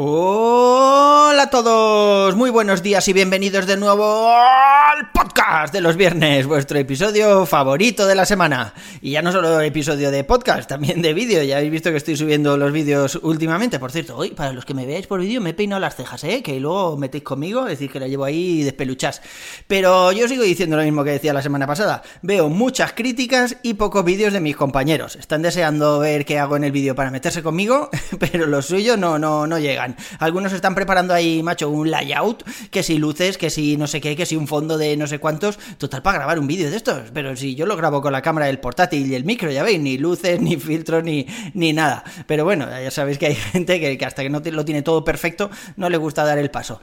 Hola 0.00 1.42
a 1.42 1.50
todos, 1.50 2.36
muy 2.36 2.50
buenos 2.50 2.84
días 2.84 3.08
y 3.08 3.12
bienvenidos 3.12 3.66
de 3.66 3.76
nuevo 3.76 4.30
al 4.30 5.10
podcast 5.10 5.72
de 5.72 5.80
los 5.80 5.96
viernes, 5.96 6.46
vuestro 6.46 6.78
episodio 6.78 7.44
favorito 7.46 8.06
de 8.06 8.14
la 8.14 8.24
semana. 8.24 8.74
Y 9.02 9.10
ya 9.10 9.22
no 9.22 9.32
solo 9.32 9.60
episodio 9.60 10.12
de 10.12 10.22
podcast, 10.22 10.68
también 10.68 11.02
de 11.02 11.14
vídeo, 11.14 11.42
ya 11.42 11.56
habéis 11.56 11.72
visto 11.72 11.90
que 11.90 11.96
estoy 11.96 12.16
subiendo 12.16 12.56
los 12.56 12.70
vídeos 12.70 13.18
últimamente. 13.24 13.80
Por 13.80 13.90
cierto, 13.90 14.16
hoy 14.16 14.30
para 14.30 14.52
los 14.52 14.64
que 14.64 14.72
me 14.72 14.86
veáis 14.86 15.08
por 15.08 15.18
vídeo 15.18 15.40
me 15.40 15.50
he 15.50 15.54
peinado 15.54 15.80
las 15.80 15.96
cejas, 15.96 16.22
¿eh? 16.22 16.44
que 16.44 16.60
luego 16.60 16.96
metéis 16.96 17.24
conmigo, 17.24 17.62
es 17.62 17.70
decir, 17.70 17.90
que 17.90 17.98
la 17.98 18.06
llevo 18.06 18.22
ahí 18.22 18.62
despeluchas. 18.62 19.20
Pero 19.66 20.12
yo 20.12 20.28
sigo 20.28 20.44
diciendo 20.44 20.76
lo 20.76 20.84
mismo 20.84 21.02
que 21.02 21.10
decía 21.10 21.32
la 21.32 21.42
semana 21.42 21.66
pasada, 21.66 22.02
veo 22.22 22.48
muchas 22.48 22.92
críticas 22.92 23.56
y 23.64 23.74
pocos 23.74 24.04
vídeos 24.04 24.32
de 24.32 24.38
mis 24.38 24.54
compañeros. 24.54 25.16
Están 25.16 25.42
deseando 25.42 25.98
ver 25.98 26.24
qué 26.24 26.38
hago 26.38 26.54
en 26.54 26.62
el 26.62 26.70
vídeo 26.70 26.94
para 26.94 27.10
meterse 27.10 27.42
conmigo, 27.42 27.90
pero 28.20 28.46
los 28.46 28.66
suyos 28.66 28.96
no, 28.96 29.18
no, 29.18 29.48
no 29.48 29.58
llegan. 29.58 29.87
Algunos 30.18 30.52
están 30.52 30.74
preparando 30.74 31.14
ahí, 31.14 31.42
macho, 31.42 31.70
un 31.70 31.90
layout, 31.90 32.44
que 32.70 32.82
si 32.82 32.98
luces, 32.98 33.38
que 33.38 33.50
si 33.50 33.76
no 33.76 33.86
sé 33.86 34.00
qué, 34.00 34.16
que 34.16 34.26
si 34.26 34.36
un 34.36 34.46
fondo 34.46 34.78
de 34.78 34.96
no 34.96 35.06
sé 35.06 35.18
cuántos, 35.18 35.58
total 35.78 36.02
para 36.02 36.18
grabar 36.18 36.38
un 36.38 36.46
vídeo 36.46 36.70
de 36.70 36.76
estos. 36.76 37.10
Pero 37.12 37.36
si 37.36 37.54
yo 37.54 37.66
lo 37.66 37.76
grabo 37.76 38.02
con 38.02 38.12
la 38.12 38.22
cámara 38.22 38.46
del 38.46 38.58
portátil 38.58 39.10
y 39.10 39.14
el 39.14 39.24
micro, 39.24 39.50
ya 39.50 39.62
veis, 39.62 39.80
ni 39.80 39.98
luces, 39.98 40.40
ni 40.40 40.56
filtros, 40.56 41.04
ni, 41.04 41.26
ni 41.54 41.72
nada. 41.72 42.04
Pero 42.26 42.44
bueno, 42.44 42.66
ya 42.68 42.90
sabéis 42.90 43.18
que 43.18 43.26
hay 43.26 43.34
gente 43.52 43.80
que, 43.80 44.04
hasta 44.04 44.22
que 44.22 44.30
no 44.30 44.40
lo 44.44 44.64
tiene 44.64 44.82
todo 44.82 45.04
perfecto, 45.04 45.50
no 45.76 45.88
le 45.88 45.96
gusta 45.96 46.24
dar 46.24 46.38
el 46.38 46.50
paso. 46.50 46.80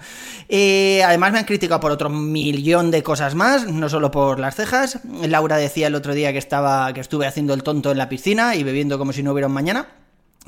Eh, 0.50 1.04
además 1.04 1.32
me 1.32 1.40
han 1.40 1.46
criticado 1.46 1.80
por 1.80 1.92
otro 1.92 2.10
millón 2.10 2.92
de 2.92 3.04
cosas 3.04 3.36
más, 3.36 3.68
no 3.68 3.90
solo 3.90 4.12
por 4.12 4.40
las 4.40 4.56
cejas. 4.56 5.00
Laura 5.28 5.58
decía 5.58 5.88
el 5.88 5.96
otro 5.96 6.14
día 6.14 6.32
que 6.32 6.38
estaba, 6.38 6.94
que 6.94 7.02
estuve 7.02 7.28
haciendo 7.28 7.54
el 7.54 7.64
tonto 7.64 7.92
en 7.92 7.98
la 7.98 8.10
piscina 8.10 8.56
y 8.56 8.64
bebiendo 8.64 8.98
como 8.98 9.14
si 9.14 9.24
no 9.24 9.32
hubiera 9.32 9.48
un 9.48 9.54
mañana. 9.54 9.88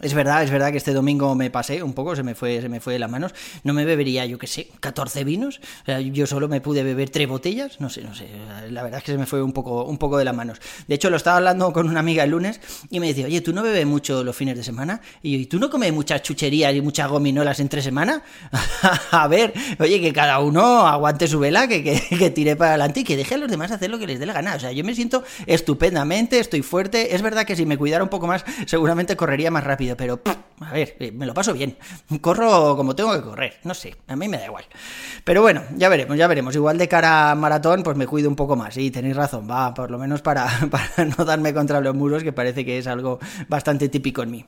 Es 0.04 0.14
verdad, 0.14 0.44
es 0.44 0.52
verdad 0.52 0.70
que 0.70 0.78
este 0.78 0.94
domingo 0.94 1.34
me 1.34 1.50
pasé 1.50 1.82
un 1.82 1.94
poco, 1.94 2.16
se 2.16 2.22
me 2.22 2.36
fue, 2.36 2.62
se 2.62 2.70
me 2.70 2.80
fue 2.80 2.94
de 2.94 3.00
las 3.00 3.10
manos. 3.10 3.34
No 3.64 3.74
me 3.74 3.84
bebería, 3.84 4.28
yo 4.28 4.38
qué 4.38 4.46
sé, 4.46 4.68
14 4.80 5.24
vinos. 5.24 5.60
O 5.82 5.86
sea, 5.86 6.00
yo 6.02 6.28
solo 6.28 6.48
me 6.48 6.62
pude 6.62 6.84
beber 6.84 7.10
tres 7.10 7.28
botellas. 7.28 7.80
No 7.82 7.90
sé, 7.90 8.04
no 8.04 8.14
sé. 8.14 8.30
La 8.70 8.84
verdad 8.84 9.00
es 9.00 9.04
que 9.04 9.14
se 9.14 9.18
me 9.18 9.26
fue 9.26 9.42
un 9.42 9.54
poco, 9.54 9.86
un 9.86 9.98
poco 9.98 10.20
de 10.20 10.26
las 10.26 10.36
manos. 10.36 10.60
De 10.88 10.94
hecho, 10.94 11.10
lo 11.10 11.18
estaba 11.18 11.38
hablando 11.38 11.74
con 11.74 11.90
una 11.90 12.00
amiga 12.00 12.24
el 12.24 12.30
lunes 12.30 12.62
y 12.92 13.00
me 13.00 13.08
decía, 13.08 13.26
oye, 13.26 13.42
¿tú 13.42 13.54
no 13.54 13.64
bebes 13.64 13.88
mucho 13.88 14.24
los 14.24 14.36
fines 14.36 14.56
de 14.56 14.64
semana? 14.64 15.02
Y 15.24 15.32
yo, 15.32 15.40
¿y 15.40 15.46
tú 15.48 15.58
no 15.58 15.72
comes 15.72 15.92
muchas 15.92 16.22
chucherías 16.22 16.76
y 16.76 16.82
muchas 16.82 17.10
gominolas 17.10 17.60
entre 17.60 17.82
semana? 17.82 18.22
a 19.12 19.28
ver, 19.28 19.52
oye, 19.80 20.00
que 20.00 20.14
cada 20.14 20.40
uno 20.42 20.86
aguante 20.86 21.28
su 21.28 21.40
vela, 21.40 21.68
que, 21.68 21.84
que, 21.84 22.18
que 22.20 22.30
tire 22.30 22.56
para 22.56 22.72
adelante 22.72 23.00
y 23.00 23.04
que 23.04 23.18
deje 23.18 23.34
a 23.34 23.38
los 23.40 23.50
demás 23.50 23.72
hacer 23.72 23.90
lo 23.90 23.98
que 23.98 24.06
les 24.06 24.20
dé 24.20 24.28
la 24.28 24.34
gana. 24.34 24.54
O 24.54 24.60
sea, 24.60 24.72
yo 24.72 24.84
me 24.84 24.94
siento 24.94 25.24
estupendamente, 25.48 26.38
estoy 26.38 26.62
fuerte. 26.62 27.16
Es 27.16 27.24
verdad 27.24 27.48
que 27.48 27.56
si 27.56 27.66
me 27.66 27.80
cuidara 27.80 28.04
un 28.04 28.12
poco 28.12 28.28
más, 28.28 28.46
seguramente 28.68 29.16
correría 29.16 29.50
más 29.50 29.64
rápido 29.64 29.87
pero 29.96 30.20
a 30.60 30.74
ver, 30.74 30.96
eh, 31.00 31.12
me 31.12 31.26
lo 31.26 31.34
paso 31.34 31.54
bien. 31.54 31.78
Corro 32.20 32.76
como 32.76 32.96
tengo 32.96 33.14
que 33.14 33.22
correr, 33.22 33.54
no 33.64 33.74
sé, 33.74 33.96
a 34.08 34.16
mí 34.16 34.28
me 34.28 34.38
da 34.38 34.46
igual. 34.46 34.66
Pero 35.24 35.42
bueno, 35.42 35.64
ya 35.76 35.88
veremos, 35.88 36.18
ya 36.18 36.28
veremos. 36.28 36.56
Igual 36.56 36.78
de 36.78 36.88
cara 36.88 37.32
a 37.32 37.36
maratón, 37.36 37.84
pues 37.84 37.96
me 37.96 38.08
cuido 38.08 38.30
un 38.30 38.36
poco 38.36 38.56
más. 38.56 38.76
Y 38.78 38.90
tenéis 38.90 39.16
razón, 39.16 39.48
va, 39.50 39.74
por 39.74 39.92
lo 39.92 40.00
menos 40.00 40.22
para, 40.22 40.48
para 40.72 41.06
no 41.06 41.26
darme 41.26 41.54
contra 41.54 41.80
los 41.80 41.96
muros, 41.96 42.24
que 42.24 42.34
parece 42.34 42.66
que 42.66 42.80
es 42.80 42.88
algo 42.88 43.20
bastante 43.48 43.88
típico 43.90 44.24
en 44.24 44.32
mí. 44.32 44.46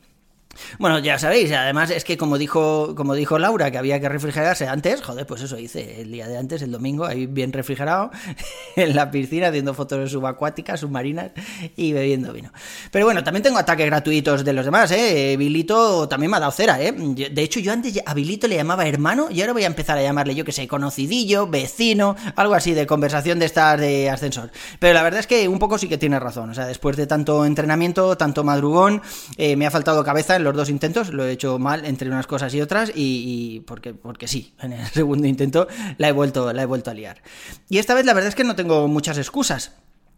Bueno, 0.77 0.99
ya 0.99 1.17
sabéis, 1.19 1.51
además 1.51 1.89
es 1.89 2.03
que 2.03 2.17
como 2.17 2.37
dijo, 2.37 2.95
como 2.95 3.13
dijo 3.13 3.39
Laura, 3.39 3.71
que 3.71 3.77
había 3.77 3.99
que 3.99 4.09
refrigerarse 4.09 4.67
antes, 4.67 5.01
joder, 5.01 5.25
pues 5.25 5.41
eso 5.41 5.57
hice 5.57 6.01
el 6.01 6.11
día 6.11 6.27
de 6.27 6.37
antes, 6.37 6.61
el 6.61 6.71
domingo, 6.71 7.05
ahí 7.05 7.25
bien 7.25 7.53
refrigerado, 7.53 8.11
en 8.75 8.95
la 8.95 9.11
piscina, 9.11 9.47
haciendo 9.47 9.73
fotos 9.73 10.11
subacuáticas, 10.11 10.79
submarinas 10.79 11.31
y 11.75 11.93
bebiendo 11.93 12.33
vino. 12.33 12.51
Pero 12.91 13.05
bueno, 13.05 13.23
también 13.23 13.43
tengo 13.43 13.57
ataques 13.57 13.85
gratuitos 13.85 14.43
de 14.43 14.53
los 14.53 14.65
demás, 14.65 14.91
¿eh? 14.91 15.35
Bilito 15.37 16.07
también 16.07 16.31
me 16.31 16.37
ha 16.37 16.39
dado 16.39 16.51
cera, 16.51 16.81
¿eh? 16.81 16.91
De 16.91 17.41
hecho, 17.41 17.59
yo 17.59 17.71
antes 17.71 17.99
a 18.05 18.13
Bilito 18.13 18.47
le 18.47 18.55
llamaba 18.55 18.87
hermano 18.87 19.27
y 19.29 19.41
ahora 19.41 19.53
voy 19.53 19.63
a 19.63 19.67
empezar 19.67 19.97
a 19.97 20.01
llamarle, 20.01 20.35
yo 20.35 20.45
que 20.45 20.51
sé, 20.51 20.67
conocidillo, 20.67 21.47
vecino, 21.47 22.15
algo 22.35 22.53
así 22.53 22.73
de 22.73 22.87
conversación 22.87 23.39
de 23.39 23.45
estas 23.45 23.79
de 23.79 24.09
ascensor. 24.09 24.51
Pero 24.79 24.93
la 24.93 25.03
verdad 25.03 25.19
es 25.19 25.27
que 25.27 25.47
un 25.47 25.59
poco 25.59 25.77
sí 25.77 25.87
que 25.87 25.97
tiene 25.97 26.19
razón, 26.19 26.49
o 26.49 26.53
sea, 26.53 26.65
después 26.65 26.97
de 26.97 27.07
tanto 27.07 27.45
entrenamiento, 27.45 28.17
tanto 28.17 28.43
madrugón, 28.43 29.01
eh, 29.37 29.55
me 29.55 29.65
ha 29.65 29.71
faltado 29.71 30.03
cabeza 30.03 30.35
en 30.35 30.43
los 30.43 30.48
dos 30.55 30.69
intentos, 30.69 31.13
lo 31.13 31.25
he 31.25 31.31
hecho 31.31 31.59
mal 31.59 31.85
entre 31.85 32.09
unas 32.09 32.27
cosas 32.27 32.53
y 32.53 32.61
otras 32.61 32.91
y, 32.93 33.55
y, 33.55 33.59
porque, 33.61 33.93
porque 33.93 34.27
sí, 34.27 34.53
en 34.61 34.73
el 34.73 34.87
segundo 34.87 35.27
intento 35.27 35.67
la 35.97 36.09
he, 36.09 36.11
vuelto, 36.11 36.53
la 36.53 36.63
he 36.63 36.65
vuelto 36.65 36.91
a 36.91 36.93
liar. 36.93 37.21
Y 37.69 37.77
esta 37.77 37.93
vez 37.93 38.05
la 38.05 38.13
verdad 38.13 38.29
es 38.29 38.35
que 38.35 38.43
no 38.43 38.55
tengo 38.55 38.87
muchas 38.87 39.17
excusas. 39.17 39.73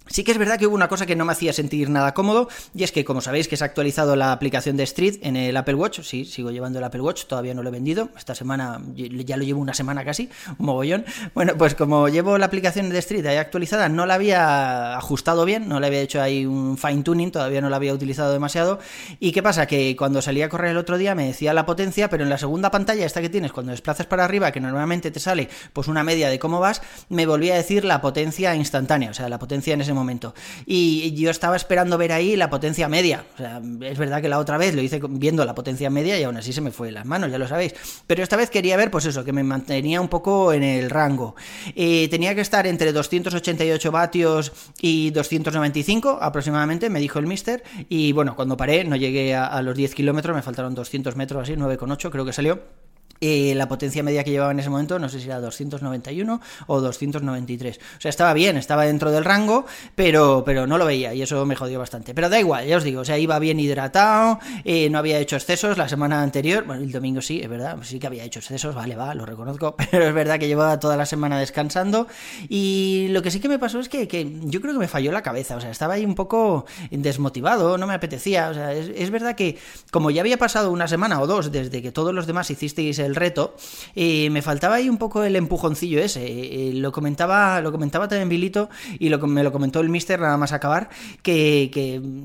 Sí 0.08 0.24
que 0.24 0.32
es 0.32 0.38
verdad 0.38 0.58
que 0.58 0.68
hubo 0.68 0.76
una 0.76 0.90
cosa 0.90 1.06
que 1.06 1.16
no 1.16 1.26
me 1.26 1.32
hacía 1.32 1.54
sentir 1.54 1.90
nada 1.90 2.14
cómodo, 2.14 2.50
y 2.74 2.84
es 2.84 2.92
que, 2.92 3.06
como 3.06 3.22
sabéis, 3.22 3.48
que 3.48 3.56
se 3.56 3.64
ha 3.64 3.68
actualizado 3.68 4.16
la 4.16 4.34
aplicación 4.34 4.76
de 4.76 4.84
Street 4.84 5.20
en 5.22 5.38
el 5.38 5.56
Apple 5.56 5.76
Watch. 5.76 6.02
Sí, 6.02 6.26
sigo 6.26 6.52
llevando 6.52 6.80
el 6.80 6.86
Apple 6.86 7.02
Watch, 7.02 7.26
todavía 7.26 7.54
no 7.54 7.64
lo 7.64 7.70
he 7.70 7.72
vendido. 7.72 8.10
Esta 8.18 8.36
semana, 8.36 8.82
ya 8.96 9.38
lo 9.38 9.44
llevo 9.44 9.62
una 9.62 9.74
semana 9.74 10.04
casi, 10.04 10.30
un 10.58 10.66
mogollón. 10.66 11.06
Bueno, 11.34 11.54
pues 11.58 11.76
como 11.76 12.10
llevo 12.10 12.38
la 12.38 12.48
aplicación 12.48 12.90
de 12.90 12.98
Street 13.00 13.26
ahí 13.26 13.38
actualizada, 13.38 13.88
no 13.90 14.06
la 14.06 14.16
había 14.16 14.98
ajustado 14.98 15.46
bien, 15.46 15.70
no 15.70 15.80
le 15.80 15.88
había 15.88 16.02
hecho 16.02 16.22
ahí 16.22 16.46
un 16.46 16.78
fine 16.78 17.04
tuning, 17.04 17.32
todavía 17.32 17.62
no 17.62 17.70
la 17.70 17.78
había 17.78 17.94
utilizado 17.94 18.34
demasiado. 18.34 18.80
¿Y 19.20 19.32
qué 19.32 19.42
pasa? 19.42 19.66
Que 19.66 19.96
cuando 19.96 20.22
salí 20.22 20.42
a 20.42 20.50
correr 20.50 20.72
el 20.72 20.78
otro 20.78 20.98
día 20.98 21.16
me 21.16 21.28
decía 21.28 21.54
la 21.54 21.66
potencia, 21.66 22.10
pero 22.10 22.24
en 22.24 22.30
la 22.30 22.38
segunda 22.38 22.70
pantalla, 22.72 23.06
esta 23.06 23.22
que 23.22 23.30
tienes, 23.30 23.54
cuando 23.54 23.72
desplazas 23.72 24.08
para 24.08 24.26
arriba, 24.26 24.52
que 24.52 24.60
normalmente 24.60 25.12
te 25.12 25.20
sale 25.20 25.48
pues 25.72 25.88
una 25.88 26.04
media 26.04 26.30
de 26.30 26.40
cómo 26.40 26.60
vas, 26.60 26.82
me 27.08 27.26
volvía 27.26 27.54
a 27.54 27.58
decir 27.58 27.86
la 27.86 28.02
potencia 28.02 28.56
instantánea, 28.56 29.12
o 29.12 29.14
sea, 29.14 29.30
la 29.30 29.40
potencia 29.40 29.74
en 29.74 29.82
ese 29.82 29.91
momento. 29.94 30.34
Y 30.66 31.14
yo 31.14 31.30
estaba 31.30 31.56
esperando 31.56 31.98
ver 31.98 32.12
ahí 32.12 32.36
la 32.36 32.50
potencia 32.50 32.88
media. 32.88 33.26
O 33.36 33.38
sea, 33.38 33.62
es 33.82 33.98
verdad 33.98 34.22
que 34.22 34.30
la 34.30 34.40
otra 34.40 34.58
vez 34.58 34.76
lo 34.76 34.82
hice 34.82 35.00
viendo 35.10 35.46
la 35.46 35.56
potencia 35.56 35.90
media 35.90 36.20
y 36.20 36.24
aún 36.24 36.38
así 36.38 36.54
se 36.54 36.62
me 36.62 36.72
fue 36.72 36.88
de 36.88 36.94
las 36.94 37.06
manos, 37.06 37.32
ya 37.32 37.38
lo 37.38 37.48
sabéis. 37.48 37.74
Pero 38.08 38.24
esta 38.24 38.36
vez 38.36 38.50
quería 38.50 38.78
ver, 38.78 38.92
pues 38.92 39.06
eso, 39.06 39.24
que 39.24 39.34
me 39.34 39.44
mantenía 39.44 40.02
un 40.02 40.08
poco 40.08 40.54
en 40.54 40.64
el 40.64 40.90
rango. 40.90 41.36
Eh, 41.76 42.08
tenía 42.10 42.36
que 42.36 42.42
estar 42.42 42.68
entre 42.68 42.92
288 42.94 43.92
vatios 43.92 44.52
y 44.80 45.12
295 45.12 46.20
aproximadamente, 46.22 46.90
me 46.90 47.00
dijo 47.00 47.20
el 47.20 47.28
mister. 47.28 47.64
Y 47.90 48.12
bueno, 48.14 48.36
cuando 48.36 48.58
paré, 48.58 48.84
no 48.84 48.96
llegué 48.96 49.36
a, 49.36 49.46
a 49.46 49.62
los 49.62 49.76
10 49.76 49.96
kilómetros, 49.96 50.36
me 50.36 50.42
faltaron 50.42 50.76
200 50.76 51.16
metros 51.16 51.44
así, 51.44 51.54
9,8 51.54 52.10
creo 52.10 52.26
que 52.26 52.34
salió. 52.34 52.91
Eh, 53.24 53.54
la 53.56 53.68
potencia 53.68 54.02
media 54.02 54.24
que 54.24 54.32
llevaba 54.32 54.52
en 54.52 54.60
ese 54.60 54.72
momento, 54.72 54.98
no 54.98 55.08
sé 55.08 55.20
si 55.20 55.28
era 55.28 55.40
291 55.40 56.42
o 56.66 56.82
293. 56.82 57.78
O 57.78 58.02
sea, 58.02 58.10
estaba 58.10 58.34
bien, 58.34 58.58
estaba 58.58 58.86
dentro 58.86 59.12
del 59.12 59.24
rango, 59.24 59.68
pero, 59.94 60.42
pero 60.44 60.66
no 60.66 60.80
lo 60.80 60.86
veía 60.86 61.14
y 61.14 61.22
eso 61.22 61.46
me 61.46 61.56
jodió 61.56 61.78
bastante. 61.78 62.16
Pero 62.16 62.30
da 62.30 62.40
igual, 62.40 62.66
ya 62.66 62.78
os 62.78 62.84
digo, 62.84 63.02
o 63.02 63.06
sea, 63.06 63.20
iba 63.20 63.38
bien 63.38 63.60
hidratado, 63.60 64.40
eh, 64.66 64.90
no 64.90 64.98
había 64.98 65.20
hecho 65.20 65.36
excesos 65.36 65.78
la 65.78 65.88
semana 65.88 66.24
anterior, 66.24 66.64
bueno, 66.66 66.82
el 66.82 66.92
domingo 66.92 67.22
sí, 67.22 67.40
es 67.44 67.48
verdad, 67.48 67.78
sí 67.84 68.00
que 68.00 68.08
había 68.08 68.24
hecho 68.24 68.40
excesos, 68.40 68.74
vale, 68.74 68.96
va, 68.96 69.14
lo 69.14 69.24
reconozco, 69.24 69.76
pero 69.92 70.08
es 70.08 70.14
verdad 70.16 70.40
que 70.40 70.48
llevaba 70.48 70.80
toda 70.80 70.98
la 70.98 71.06
semana 71.06 71.38
descansando 71.38 72.08
y 72.50 73.06
lo 73.12 73.22
que 73.22 73.30
sí 73.30 73.40
que 73.40 73.50
me 73.50 73.60
pasó 73.60 73.80
es 73.80 73.88
que, 73.88 74.08
que 74.08 74.40
yo 74.46 74.62
creo 74.62 74.74
que 74.74 74.80
me 74.80 74.88
falló 74.88 75.12
la 75.12 75.22
cabeza, 75.22 75.58
o 75.58 75.62
sea, 75.62 75.70
estaba 75.70 75.94
ahí 75.94 76.06
un 76.06 76.16
poco 76.16 76.66
desmotivado, 76.90 77.78
no 77.78 77.86
me 77.86 77.94
apetecía, 77.94 78.50
o 78.50 78.54
sea, 78.56 78.74
es, 78.74 78.90
es 78.96 79.12
verdad 79.12 79.36
que 79.36 79.60
como 79.92 80.10
ya 80.10 80.22
había 80.22 80.38
pasado 80.38 80.72
una 80.72 80.88
semana 80.88 81.22
o 81.22 81.28
dos 81.28 81.52
desde 81.52 81.84
que 81.84 81.92
todos 81.92 82.16
los 82.16 82.26
demás 82.26 82.50
hicisteis 82.50 82.98
el 82.98 83.11
reto, 83.16 83.56
y 83.96 84.30
me 84.32 84.42
faltaba 84.42 84.76
ahí 84.76 84.90
un 84.90 84.98
poco 84.98 85.24
el 85.24 85.36
empujoncillo 85.36 86.00
ese. 86.00 86.26
Eh, 86.26 86.74
lo 86.74 86.92
comentaba, 86.92 87.62
lo 87.62 87.72
comentaba 87.72 88.08
también 88.08 88.30
Bilito 88.30 88.70
y 89.00 89.10
lo, 89.10 89.20
me 89.28 89.44
lo 89.44 89.52
comentó 89.52 89.80
el 89.80 89.90
mister 89.90 90.20
nada 90.20 90.38
más 90.38 90.52
acabar, 90.54 90.90
que, 91.22 91.72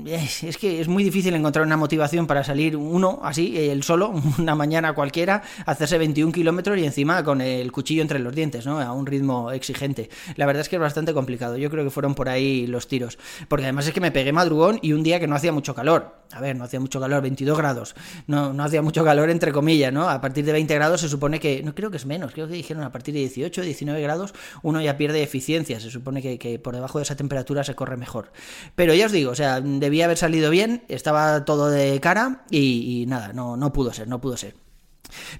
es, 0.07 0.57
que 0.57 0.81
es 0.81 0.87
muy 0.87 1.03
difícil 1.03 1.33
encontrar 1.35 1.65
una 1.65 1.77
motivación 1.77 2.27
para 2.27 2.43
salir 2.43 2.75
uno 2.75 3.19
así, 3.23 3.57
el 3.57 3.83
solo, 3.83 4.13
una 4.37 4.55
mañana 4.55 4.93
cualquiera, 4.93 5.43
hacerse 5.65 5.97
21 5.97 6.31
kilómetros 6.31 6.77
y 6.77 6.85
encima 6.85 7.23
con 7.23 7.41
el 7.41 7.71
cuchillo 7.71 8.01
entre 8.01 8.19
los 8.19 8.33
dientes, 8.33 8.65
¿no? 8.65 8.79
A 8.79 8.91
un 8.91 9.05
ritmo 9.05 9.51
exigente. 9.51 10.09
La 10.35 10.45
verdad 10.45 10.61
es 10.61 10.69
que 10.69 10.75
es 10.75 10.81
bastante 10.81 11.13
complicado. 11.13 11.57
Yo 11.57 11.69
creo 11.69 11.83
que 11.83 11.89
fueron 11.89 12.15
por 12.15 12.29
ahí 12.29 12.67
los 12.67 12.87
tiros. 12.87 13.17
Porque 13.47 13.65
además 13.65 13.87
es 13.87 13.93
que 13.93 14.01
me 14.01 14.11
pegué 14.11 14.31
madrugón 14.31 14.79
y 14.81 14.93
un 14.93 15.03
día 15.03 15.19
que 15.19 15.27
no 15.27 15.35
hacía 15.35 15.51
mucho 15.51 15.75
calor. 15.75 16.17
A 16.33 16.41
ver, 16.41 16.55
no 16.55 16.65
hacía 16.65 16.79
mucho 16.79 16.99
calor, 16.99 17.21
22 17.21 17.57
grados. 17.57 17.95
No, 18.27 18.53
no 18.53 18.63
hacía 18.63 18.81
mucho 18.81 19.03
calor 19.03 19.29
entre 19.29 19.51
comillas, 19.51 19.93
¿no? 19.93 20.09
A 20.09 20.19
partir 20.19 20.45
de 20.45 20.51
20 20.51 20.75
grados 20.77 21.01
se 21.01 21.09
supone 21.09 21.39
que, 21.39 21.61
no 21.63 21.75
creo 21.75 21.91
que 21.91 21.97
es 21.97 22.05
menos, 22.05 22.33
creo 22.33 22.47
que 22.47 22.53
dijeron 22.53 22.83
a 22.83 22.91
partir 22.91 23.13
de 23.13 23.21
18, 23.21 23.61
19 23.61 24.01
grados 24.01 24.33
uno 24.63 24.81
ya 24.81 24.97
pierde 24.97 25.23
eficiencia, 25.23 25.79
se 25.79 25.91
supone 25.91 26.21
que, 26.21 26.59
por 26.59 26.75
debajo 26.75 26.99
de 26.99 27.03
esa 27.03 27.15
temperatura 27.15 27.63
se 27.63 27.75
corre 27.75 27.97
mejor. 27.97 28.31
Pero 28.75 28.93
ya 28.93 29.07
os 29.07 29.11
digo, 29.11 29.31
o 29.31 29.35
sea, 29.35 29.61
debía 29.61 30.05
haber 30.05 30.17
salido 30.17 30.49
bien, 30.49 30.83
estaba 30.87 31.45
todo 31.45 31.69
de 31.69 31.99
cara 31.99 32.45
y, 32.49 33.01
y 33.01 33.05
nada, 33.05 33.33
no, 33.33 33.57
no 33.57 33.73
pudo 33.73 33.93
ser, 33.93 34.07
no 34.07 34.21
pudo 34.21 34.37
ser. 34.37 34.55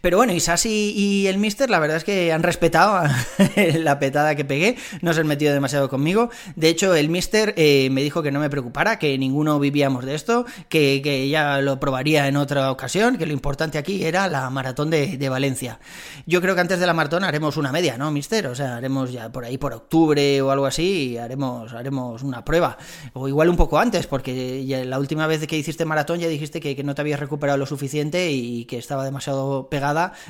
Pero 0.01 0.17
bueno, 0.17 0.33
Isasi 0.33 0.93
y 0.95 1.27
el 1.27 1.37
Mister, 1.37 1.69
la 1.69 1.79
verdad 1.79 1.97
es 1.97 2.03
que 2.03 2.31
han 2.31 2.43
respetado 2.43 3.07
la 3.75 3.99
petada 3.99 4.35
que 4.35 4.45
pegué, 4.45 4.77
no 5.01 5.13
se 5.13 5.21
han 5.21 5.27
metido 5.27 5.53
demasiado 5.53 5.89
conmigo. 5.89 6.29
De 6.55 6.69
hecho, 6.69 6.95
el 6.95 7.09
Mister 7.09 7.53
eh, 7.57 7.89
me 7.91 8.01
dijo 8.03 8.23
que 8.23 8.31
no 8.31 8.39
me 8.39 8.49
preocupara, 8.49 8.99
que 8.99 9.17
ninguno 9.17 9.59
vivíamos 9.59 10.05
de 10.05 10.15
esto, 10.15 10.45
que, 10.69 11.01
que, 11.03 11.29
ya 11.29 11.61
lo 11.61 11.79
probaría 11.79 12.27
en 12.27 12.37
otra 12.37 12.71
ocasión, 12.71 13.17
que 13.17 13.25
lo 13.25 13.33
importante 13.33 13.77
aquí 13.77 14.03
era 14.05 14.27
la 14.27 14.49
maratón 14.49 14.89
de, 14.89 15.17
de, 15.17 15.29
Valencia. 15.29 15.79
Yo 16.25 16.41
creo 16.41 16.55
que 16.55 16.61
antes 16.61 16.79
de 16.79 16.87
la 16.87 16.93
maratón 16.93 17.23
haremos 17.23 17.57
una 17.57 17.71
media, 17.71 17.97
¿no, 17.97 18.11
Mister? 18.11 18.47
O 18.47 18.55
sea, 18.55 18.77
haremos 18.77 19.11
ya 19.11 19.31
por 19.31 19.45
ahí 19.45 19.57
por 19.57 19.73
octubre 19.73 20.41
o 20.41 20.51
algo 20.51 20.65
así, 20.65 21.11
y 21.11 21.17
haremos, 21.17 21.73
haremos 21.73 22.23
una 22.23 22.43
prueba. 22.45 22.77
O 23.13 23.27
igual 23.27 23.49
un 23.49 23.57
poco 23.57 23.77
antes, 23.79 24.07
porque 24.07 24.63
la 24.85 24.99
última 24.99 25.27
vez 25.27 25.45
que 25.47 25.57
hiciste 25.57 25.85
maratón 25.85 26.19
ya 26.19 26.27
dijiste 26.27 26.59
que, 26.59 26.75
que 26.75 26.83
no 26.83 26.95
te 26.95 27.01
habías 27.01 27.19
recuperado 27.19 27.57
lo 27.57 27.65
suficiente 27.65 28.31
y 28.31 28.65
que 28.65 28.77
estaba 28.77 29.03
demasiado 29.03 29.69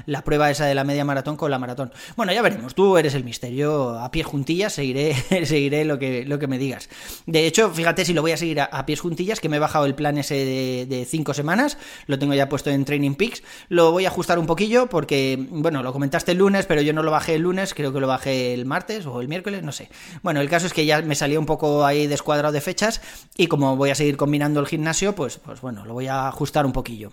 la 0.05 0.21
prueba 0.23 0.49
esa 0.49 0.65
de 0.65 0.75
la 0.75 0.83
media 0.83 1.05
maratón 1.05 1.37
con 1.37 1.51
la 1.51 1.59
maratón. 1.59 1.91
Bueno, 2.15 2.33
ya 2.33 2.41
veremos, 2.41 2.75
tú 2.75 2.97
eres 2.97 3.13
el 3.15 3.23
misterio, 3.23 3.99
a 3.99 4.11
pies 4.11 4.25
juntillas 4.25 4.73
seguiré, 4.73 5.13
seguiré 5.45 5.85
lo, 5.85 5.99
que, 5.99 6.25
lo 6.25 6.39
que 6.39 6.47
me 6.47 6.57
digas. 6.57 6.89
De 7.25 7.45
hecho, 7.47 7.69
fíjate 7.71 8.05
si 8.05 8.13
lo 8.13 8.21
voy 8.21 8.31
a 8.31 8.37
seguir 8.37 8.61
a, 8.61 8.85
pies 8.85 9.01
juntillas, 9.01 9.39
que 9.39 9.49
me 9.49 9.57
he 9.57 9.59
bajado 9.59 9.85
el 9.85 9.95
plan 9.95 10.17
ese 10.17 10.85
de, 10.87 11.05
cinco 11.05 11.33
semanas, 11.33 11.77
lo 12.05 12.19
tengo 12.19 12.33
ya 12.33 12.49
puesto 12.49 12.69
en 12.69 12.85
Training 12.85 13.15
Peaks, 13.15 13.43
lo 13.69 13.91
voy 13.91 14.05
a 14.05 14.09
ajustar 14.09 14.39
un 14.39 14.45
poquillo 14.45 14.87
porque, 14.87 15.37
bueno, 15.49 15.83
lo 15.83 15.93
comentaste 15.93 16.31
el 16.31 16.39
lunes, 16.39 16.65
pero 16.65 16.81
yo 16.81 16.93
no 16.93 17.03
lo 17.03 17.11
bajé 17.11 17.35
el 17.35 17.41
lunes, 17.41 17.73
creo 17.73 17.93
que 17.93 17.99
lo 17.99 18.07
bajé 18.07 18.53
el 18.53 18.65
martes 18.65 19.05
o 19.05 19.21
el 19.21 19.27
miércoles, 19.27 19.63
no 19.63 19.71
sé. 19.71 19.89
Bueno, 20.23 20.41
el 20.41 20.49
caso 20.49 20.67
es 20.67 20.73
que 20.73 20.85
ya 20.85 21.01
me 21.01 21.15
salía 21.15 21.39
un 21.39 21.45
poco 21.45 21.85
ahí 21.85 22.07
descuadrado 22.07 22.53
de 22.53 22.61
fechas 22.61 23.01
y 23.35 23.47
como 23.47 23.75
voy 23.75 23.89
a 23.89 23.95
seguir 23.95 24.17
combinando 24.17 24.59
el 24.59 24.67
gimnasio, 24.67 25.15
pues, 25.15 25.37
pues 25.37 25.61
bueno, 25.61 25.85
lo 25.85 25.93
voy 25.93 26.07
a 26.07 26.27
ajustar 26.27 26.65
un 26.65 26.73
poquillo. 26.73 27.11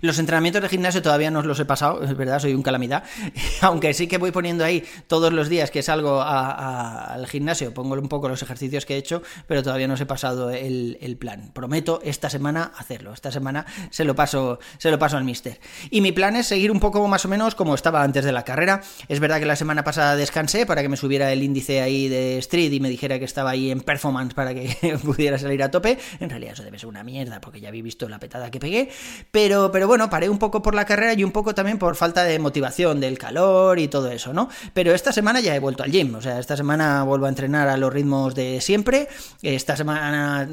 Los 0.00 0.18
entrenamientos 0.18 0.62
de 0.62 0.68
gimnasio 0.68 1.02
todavía 1.02 1.30
no 1.30 1.42
los 1.42 1.58
he 1.60 1.64
pasado, 1.64 2.02
es 2.02 2.16
verdad, 2.16 2.38
soy 2.38 2.54
un 2.54 2.62
calamidad. 2.62 3.04
Aunque 3.60 3.94
sí 3.94 4.06
que 4.06 4.18
voy 4.18 4.30
poniendo 4.30 4.64
ahí 4.64 4.84
todos 5.06 5.32
los 5.32 5.48
días 5.48 5.70
que 5.70 5.82
salgo 5.82 6.22
al 6.22 7.26
gimnasio, 7.26 7.72
pongo 7.72 7.94
un 7.94 8.08
poco 8.08 8.28
los 8.28 8.42
ejercicios 8.42 8.86
que 8.86 8.94
he 8.94 8.96
hecho, 8.98 9.22
pero 9.46 9.62
todavía 9.62 9.88
no 9.88 9.94
os 9.94 10.00
he 10.00 10.06
pasado 10.06 10.50
el, 10.50 11.16
plan. 11.18 11.52
Prometo 11.52 12.00
esta 12.02 12.28
semana 12.28 12.72
hacerlo. 12.76 13.12
Esta 13.12 13.30
semana 13.30 13.66
se 13.90 14.04
lo 14.04 14.16
paso, 14.16 14.58
se 14.78 14.90
lo 14.90 14.98
paso 14.98 15.16
al 15.16 15.24
mister. 15.24 15.60
Y 15.90 16.00
mi 16.00 16.12
plan 16.12 16.34
es 16.36 16.46
seguir 16.46 16.72
un 16.72 16.80
poco 16.80 17.06
más 17.06 17.24
o 17.24 17.28
menos 17.28 17.54
como 17.54 17.74
estaba 17.74 18.02
antes 18.02 18.24
de 18.24 18.32
la 18.32 18.44
carrera. 18.44 18.82
Es 19.08 19.20
verdad 19.20 19.38
que 19.38 19.46
la 19.46 19.56
semana 19.56 19.84
pasada 19.84 20.16
descansé 20.16 20.66
para 20.66 20.82
que 20.82 20.88
me 20.88 20.96
subiera 20.96 21.32
el 21.32 21.42
índice 21.42 21.80
ahí 21.80 22.08
de 22.08 22.38
street 22.38 22.72
y 22.72 22.80
me 22.80 22.88
dijera 22.88 23.18
que 23.18 23.24
estaba 23.24 23.50
ahí 23.50 23.70
en 23.70 23.80
performance 23.80 24.34
para 24.34 24.54
que 24.54 24.98
pudiera 25.04 25.38
salir 25.38 25.62
a 25.62 25.70
tope. 25.70 25.98
En 26.18 26.30
realidad 26.30 26.54
eso 26.54 26.64
debe 26.64 26.78
ser 26.78 26.88
una 26.88 27.04
mierda 27.04 27.40
porque 27.40 27.60
ya 27.60 27.68
había 27.68 27.82
visto 27.82 28.08
la 28.08 28.18
petada 28.18 28.50
que 28.50 28.58
pegué. 28.58 28.90
Pero 29.30 29.63
pero 29.70 29.86
bueno, 29.86 30.10
paré 30.10 30.28
un 30.28 30.38
poco 30.38 30.62
por 30.62 30.74
la 30.74 30.84
carrera 30.84 31.14
y 31.14 31.24
un 31.24 31.32
poco 31.32 31.54
también 31.54 31.78
por 31.78 31.96
falta 31.96 32.24
de 32.24 32.38
motivación, 32.38 33.00
del 33.00 33.18
calor 33.18 33.78
y 33.78 33.88
todo 33.88 34.10
eso, 34.10 34.32
¿no? 34.32 34.48
Pero 34.72 34.94
esta 34.94 35.12
semana 35.12 35.40
ya 35.40 35.54
he 35.54 35.58
vuelto 35.58 35.82
al 35.82 35.90
gym, 35.90 36.14
o 36.14 36.20
sea, 36.20 36.38
esta 36.38 36.56
semana 36.56 37.02
vuelvo 37.04 37.26
a 37.26 37.28
entrenar 37.28 37.68
a 37.68 37.76
los 37.76 37.92
ritmos 37.92 38.34
de 38.34 38.60
siempre, 38.60 39.08
esta 39.42 39.76
semana, 39.76 40.48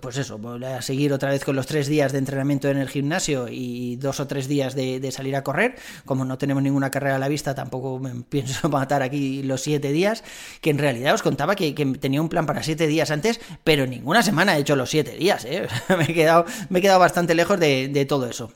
pues 0.00 0.16
eso, 0.16 0.38
voy 0.38 0.62
a 0.64 0.82
seguir 0.82 1.12
otra 1.12 1.30
vez 1.30 1.44
con 1.44 1.56
los 1.56 1.66
tres 1.66 1.86
días 1.86 2.12
de 2.12 2.18
entrenamiento 2.18 2.68
en 2.68 2.78
el 2.78 2.88
gimnasio 2.88 3.48
y 3.48 3.96
dos 3.96 4.20
o 4.20 4.26
tres 4.26 4.48
días 4.48 4.74
de, 4.74 5.12
salir 5.12 5.36
a 5.36 5.42
correr, 5.42 5.76
como 6.04 6.24
no 6.24 6.38
tenemos 6.38 6.62
ninguna 6.62 6.90
carrera 6.90 7.16
a 7.16 7.18
la 7.18 7.28
vista, 7.28 7.54
tampoco 7.54 7.98
me 7.98 8.10
pienso 8.28 8.68
matar 8.68 9.02
aquí 9.02 9.42
los 9.42 9.60
siete 9.60 9.92
días, 9.92 10.24
que 10.60 10.70
en 10.70 10.78
realidad 10.78 11.14
os 11.14 11.22
contaba 11.22 11.56
que, 11.56 11.72
tenía 12.00 12.20
un 12.20 12.28
plan 12.28 12.46
para 12.46 12.62
siete 12.62 12.86
días 12.86 13.10
antes, 13.10 13.40
pero 13.64 13.86
ninguna 13.86 14.22
semana 14.22 14.56
he 14.56 14.60
hecho 14.60 14.76
los 14.76 14.90
siete 14.90 15.16
días, 15.16 15.44
¿eh? 15.44 15.66
me, 15.98 16.04
he 16.04 16.14
quedado, 16.14 16.44
me 16.68 16.78
he 16.78 16.82
quedado 16.82 17.00
bastante 17.00 17.34
lejos 17.34 17.58
de 17.58 18.06
todo 18.08 18.28
eso. 18.28 18.51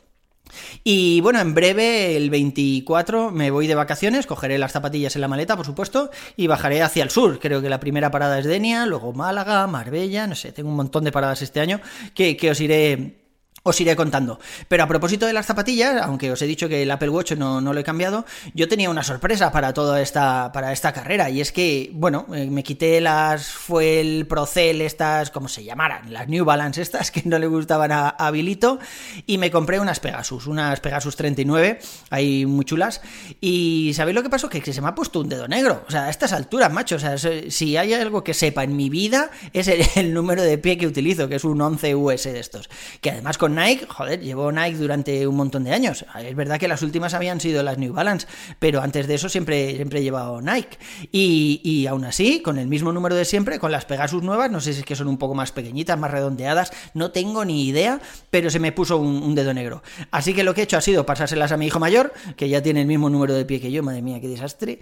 Y 0.84 1.20
bueno, 1.20 1.40
en 1.40 1.54
breve, 1.54 2.16
el 2.16 2.30
24, 2.30 3.30
me 3.30 3.50
voy 3.50 3.66
de 3.66 3.74
vacaciones, 3.74 4.26
cogeré 4.26 4.58
las 4.58 4.72
zapatillas 4.72 5.14
en 5.16 5.22
la 5.22 5.28
maleta, 5.28 5.56
por 5.56 5.66
supuesto, 5.66 6.10
y 6.36 6.46
bajaré 6.46 6.82
hacia 6.82 7.02
el 7.02 7.10
sur. 7.10 7.38
Creo 7.38 7.62
que 7.62 7.68
la 7.68 7.80
primera 7.80 8.10
parada 8.10 8.38
es 8.38 8.46
Denia, 8.46 8.86
luego 8.86 9.12
Málaga, 9.12 9.66
Marbella, 9.66 10.26
no 10.26 10.34
sé, 10.34 10.52
tengo 10.52 10.68
un 10.68 10.76
montón 10.76 11.04
de 11.04 11.12
paradas 11.12 11.42
este 11.42 11.60
año 11.60 11.80
que, 12.14 12.36
que 12.36 12.50
os 12.50 12.60
iré 12.60 13.25
os 13.66 13.80
iré 13.80 13.96
contando. 13.96 14.38
Pero 14.68 14.84
a 14.84 14.86
propósito 14.86 15.26
de 15.26 15.32
las 15.32 15.46
zapatillas, 15.46 16.00
aunque 16.02 16.30
os 16.30 16.40
he 16.40 16.46
dicho 16.46 16.68
que 16.68 16.82
el 16.84 16.90
Apple 16.90 17.10
Watch 17.10 17.32
no, 17.32 17.60
no 17.60 17.72
lo 17.72 17.80
he 17.80 17.84
cambiado, 17.84 18.24
yo 18.54 18.68
tenía 18.68 18.88
una 18.90 19.02
sorpresa 19.02 19.50
para 19.50 19.74
toda 19.74 20.00
esta, 20.00 20.52
para 20.52 20.72
esta 20.72 20.92
carrera. 20.92 21.28
Y 21.30 21.40
es 21.40 21.50
que, 21.50 21.90
bueno, 21.92 22.26
eh, 22.32 22.46
me 22.48 22.62
quité 22.62 23.00
las 23.00 23.48
Fuel 23.48 24.26
Procel, 24.28 24.80
estas, 24.80 25.30
como 25.30 25.48
se 25.48 25.64
llamaran, 25.64 26.12
las 26.12 26.28
New 26.28 26.44
Balance 26.44 26.80
estas 26.80 27.10
que 27.10 27.22
no 27.24 27.38
le 27.38 27.48
gustaban 27.48 27.90
a, 27.90 28.08
Habilito, 28.08 28.78
y 29.26 29.38
me 29.38 29.50
compré 29.50 29.80
unas 29.80 30.00
Pegasus, 30.00 30.46
unas 30.46 30.80
Pegasus 30.80 31.16
39, 31.16 31.80
ahí 32.10 32.46
muy 32.46 32.64
chulas. 32.64 33.00
Y 33.40 33.92
¿sabéis 33.94 34.14
lo 34.14 34.22
que 34.22 34.30
pasó? 34.30 34.48
Que 34.48 34.60
se 34.72 34.80
me 34.80 34.88
ha 34.88 34.94
puesto 34.94 35.20
un 35.20 35.28
dedo 35.28 35.48
negro. 35.48 35.84
O 35.88 35.90
sea, 35.90 36.04
a 36.04 36.10
estas 36.10 36.32
alturas, 36.32 36.72
macho, 36.72 36.96
o 36.96 36.98
sea, 36.98 37.16
si 37.18 37.76
hay 37.76 37.94
algo 37.94 38.22
que 38.22 38.32
sepa 38.32 38.62
en 38.62 38.76
mi 38.76 38.88
vida, 38.88 39.30
es 39.52 39.66
el, 39.66 39.84
el 39.96 40.14
número 40.14 40.42
de 40.42 40.56
pie 40.56 40.78
que 40.78 40.86
utilizo, 40.86 41.28
que 41.28 41.36
es 41.36 41.44
un 41.44 41.60
11 41.60 41.94
US 41.96 42.24
de 42.24 42.38
estos. 42.38 42.70
Que 43.00 43.10
además 43.10 43.38
con 43.38 43.55
Nike, 43.56 43.86
joder, 43.88 44.20
llevo 44.20 44.52
Nike 44.52 44.76
durante 44.76 45.26
un 45.26 45.36
montón 45.36 45.64
de 45.64 45.72
años. 45.72 46.04
Es 46.22 46.36
verdad 46.36 46.58
que 46.58 46.68
las 46.68 46.82
últimas 46.82 47.14
habían 47.14 47.40
sido 47.40 47.62
las 47.62 47.78
New 47.78 47.92
Balance, 47.92 48.26
pero 48.58 48.82
antes 48.82 49.06
de 49.06 49.14
eso 49.14 49.28
siempre, 49.28 49.74
siempre 49.76 50.00
he 50.00 50.02
llevado 50.02 50.40
Nike. 50.42 50.78
Y, 51.10 51.60
y 51.64 51.86
aún 51.86 52.04
así, 52.04 52.42
con 52.42 52.58
el 52.58 52.68
mismo 52.68 52.92
número 52.92 53.14
de 53.14 53.24
siempre, 53.24 53.58
con 53.58 53.72
las 53.72 53.86
Pegasus 53.86 54.22
nuevas, 54.22 54.50
no 54.50 54.60
sé 54.60 54.74
si 54.74 54.80
es 54.80 54.86
que 54.86 54.94
son 54.94 55.08
un 55.08 55.18
poco 55.18 55.34
más 55.34 55.52
pequeñitas, 55.52 55.98
más 55.98 56.10
redondeadas, 56.10 56.72
no 56.94 57.10
tengo 57.10 57.44
ni 57.44 57.66
idea, 57.66 58.00
pero 58.30 58.50
se 58.50 58.58
me 58.58 58.72
puso 58.72 58.98
un, 58.98 59.34
dedo 59.34 59.54
negro. 59.54 59.82
Así 60.10 60.34
que 60.34 60.44
lo 60.44 60.54
que 60.54 60.60
he 60.60 60.64
hecho 60.64 60.76
ha 60.76 60.80
sido 60.80 61.06
pasárselas 61.06 61.52
a 61.52 61.56
mi 61.56 61.66
hijo 61.66 61.80
mayor, 61.80 62.12
que 62.36 62.48
ya 62.48 62.62
tiene 62.62 62.82
el 62.82 62.86
mismo 62.86 63.08
número 63.10 63.34
de 63.34 63.44
pie 63.44 63.60
que 63.60 63.70
yo, 63.72 63.82
madre 63.82 64.02
mía, 64.02 64.20
qué 64.20 64.28
desastre, 64.28 64.78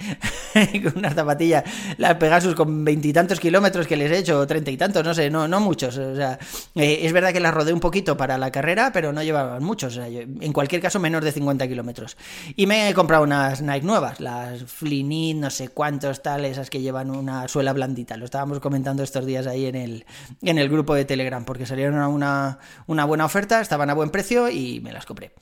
con 0.82 0.98
unas 0.98 1.14
zapatillas, 1.14 1.64
las 1.98 2.14
Pegasus 2.16 2.54
con 2.54 2.84
veintitantos 2.84 3.40
kilómetros 3.40 3.86
que 3.86 3.96
les 3.96 4.10
he 4.10 4.18
hecho, 4.18 4.46
treinta 4.46 4.70
y 4.70 4.76
tantos, 4.76 5.04
no 5.04 5.14
sé, 5.14 5.30
no, 5.30 5.46
no 5.48 5.60
muchos. 5.60 5.96
O 5.96 6.16
sea, 6.16 6.38
eh, 6.74 7.00
es 7.02 7.12
verdad 7.12 7.32
que 7.32 7.40
las 7.40 7.54
rodé 7.54 7.72
un 7.72 7.80
poquito 7.80 8.16
para 8.16 8.38
la 8.38 8.50
carrera 8.50 8.63
pero 8.92 9.12
no 9.12 9.22
llevaban 9.22 9.62
muchos. 9.62 9.96
en 9.96 10.52
cualquier 10.52 10.80
caso, 10.80 10.98
menos 10.98 11.24
de 11.24 11.32
50 11.32 11.68
kilómetros. 11.68 12.16
Y 12.56 12.66
me 12.66 12.88
he 12.88 12.94
comprado 12.94 13.22
unas 13.22 13.60
Nike 13.62 13.86
nuevas, 13.86 14.20
las 14.20 14.64
Flinit, 14.64 15.36
no 15.36 15.50
sé 15.50 15.68
cuántos 15.68 16.22
tal, 16.22 16.44
esas 16.44 16.70
que 16.70 16.80
llevan 16.80 17.10
una 17.10 17.46
suela 17.48 17.72
blandita. 17.72 18.16
Lo 18.16 18.24
estábamos 18.24 18.60
comentando 18.60 19.02
estos 19.02 19.26
días 19.26 19.46
ahí 19.46 19.66
en 19.66 19.74
el, 19.76 20.06
en 20.42 20.58
el 20.58 20.68
grupo 20.68 20.94
de 20.94 21.04
Telegram, 21.04 21.44
porque 21.44 21.66
salieron 21.66 21.98
a 21.98 22.08
una, 22.08 22.58
una 22.86 23.04
buena 23.04 23.24
oferta, 23.24 23.60
estaban 23.60 23.90
a 23.90 23.94
buen 23.94 24.10
precio 24.10 24.48
y 24.48 24.80
me 24.80 24.92
las 24.92 25.06
compré. 25.06 25.32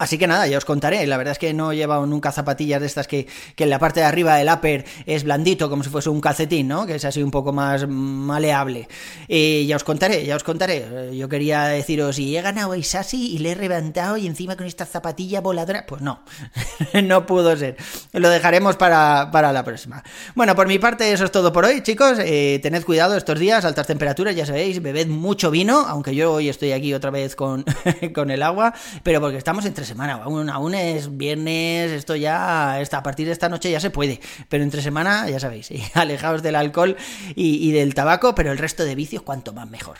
Así 0.00 0.16
que 0.16 0.26
nada, 0.26 0.46
ya 0.46 0.56
os 0.56 0.64
contaré. 0.64 1.06
La 1.06 1.18
verdad 1.18 1.32
es 1.32 1.38
que 1.38 1.52
no 1.52 1.72
he 1.72 1.76
llevado 1.76 2.06
nunca 2.06 2.32
zapatillas 2.32 2.80
de 2.80 2.86
estas 2.86 3.06
que, 3.06 3.26
que, 3.54 3.64
en 3.64 3.70
la 3.70 3.78
parte 3.78 4.00
de 4.00 4.06
arriba 4.06 4.40
el 4.40 4.48
upper 4.48 4.86
es 5.04 5.24
blandito, 5.24 5.68
como 5.68 5.84
si 5.84 5.90
fuese 5.90 6.08
un 6.08 6.22
calcetín, 6.22 6.68
¿no? 6.68 6.86
Que 6.86 6.94
es 6.94 7.04
así 7.04 7.22
un 7.22 7.30
poco 7.30 7.52
más 7.52 7.86
maleable. 7.86 8.88
Y 9.28 9.66
ya 9.66 9.76
os 9.76 9.84
contaré, 9.84 10.24
ya 10.24 10.36
os 10.36 10.42
contaré. 10.42 11.14
Yo 11.14 11.28
quería 11.28 11.64
deciros, 11.64 12.16
si 12.16 12.34
he 12.34 12.40
ganado 12.40 12.72
a 12.72 12.78
Isasi 12.78 13.34
y 13.34 13.38
le 13.40 13.52
he 13.52 13.56
levantado 13.56 14.16
y 14.16 14.26
encima 14.26 14.56
con 14.56 14.64
esta 14.64 14.86
zapatilla 14.86 15.42
voladora, 15.42 15.84
pues 15.86 16.00
no, 16.00 16.22
no 17.04 17.26
pudo 17.26 17.54
ser. 17.58 17.76
Lo 18.14 18.30
dejaremos 18.30 18.76
para, 18.76 19.28
para, 19.30 19.52
la 19.52 19.64
próxima. 19.64 20.02
Bueno, 20.34 20.56
por 20.56 20.66
mi 20.66 20.78
parte 20.78 21.12
eso 21.12 21.26
es 21.26 21.30
todo 21.30 21.52
por 21.52 21.66
hoy, 21.66 21.82
chicos. 21.82 22.18
Eh, 22.20 22.58
tened 22.62 22.84
cuidado 22.84 23.18
estos 23.18 23.38
días, 23.38 23.66
altas 23.66 23.86
temperaturas, 23.86 24.34
ya 24.34 24.46
sabéis, 24.46 24.80
bebed 24.80 25.08
mucho 25.08 25.50
vino, 25.50 25.84
aunque 25.86 26.14
yo 26.14 26.32
hoy 26.32 26.48
estoy 26.48 26.72
aquí 26.72 26.94
otra 26.94 27.10
vez 27.10 27.36
con, 27.36 27.66
con 28.14 28.30
el 28.30 28.42
agua, 28.42 28.72
pero 29.02 29.20
porque 29.20 29.36
estamos 29.36 29.66
entre 29.66 29.89
semana. 29.90 30.14
Aún, 30.14 30.48
aún 30.48 30.74
es 30.74 31.16
viernes, 31.16 31.90
esto 31.92 32.16
ya, 32.16 32.80
está, 32.80 32.98
a 32.98 33.02
partir 33.02 33.26
de 33.26 33.32
esta 33.32 33.48
noche 33.48 33.70
ya 33.70 33.80
se 33.80 33.90
puede. 33.90 34.20
Pero 34.48 34.64
entre 34.64 34.80
semana, 34.82 35.28
ya 35.28 35.38
sabéis, 35.38 35.70
alejaos 35.94 36.42
del 36.42 36.56
alcohol 36.56 36.96
y 37.34 37.70
del 37.72 37.94
tabaco, 37.94 38.34
pero 38.34 38.50
el 38.52 38.58
resto 38.58 38.84
de 38.84 38.94
vicios, 38.94 39.22
cuanto 39.22 39.52
más 39.52 39.68
mejor. 39.68 39.98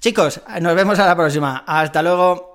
Chicos, 0.00 0.40
nos 0.60 0.74
vemos 0.74 0.98
a 0.98 1.06
la 1.06 1.14
próxima. 1.14 1.64
Hasta 1.66 2.02
luego. 2.02 2.51